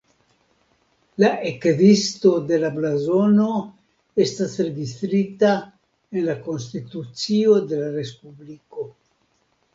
[1.23, 3.49] La ekzisto de la blazono
[4.25, 5.53] estas registrita
[6.17, 8.91] en la konstitucio de la respubliko.